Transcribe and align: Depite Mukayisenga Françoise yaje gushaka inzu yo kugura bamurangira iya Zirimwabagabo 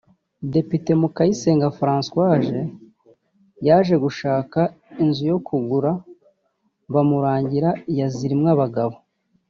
Depite 0.53 0.91
Mukayisenga 1.01 1.67
Françoise 1.79 2.59
yaje 3.67 3.95
gushaka 4.03 4.59
inzu 5.03 5.23
yo 5.31 5.37
kugura 5.47 5.91
bamurangira 6.93 7.69
iya 7.91 8.07
Zirimwabagabo 8.15 8.95